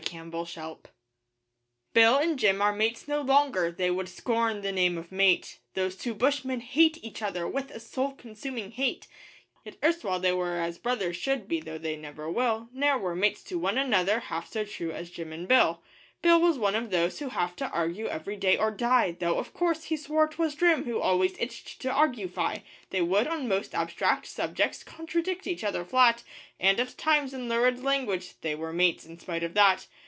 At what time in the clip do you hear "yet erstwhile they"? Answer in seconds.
9.63-10.33